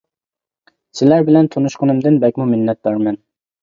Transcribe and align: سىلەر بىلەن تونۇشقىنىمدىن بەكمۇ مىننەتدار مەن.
سىلەر 1.01 1.27
بىلەن 1.29 1.51
تونۇشقىنىمدىن 1.59 2.21
بەكمۇ 2.27 2.53
مىننەتدار 2.53 3.03
مەن. 3.09 3.27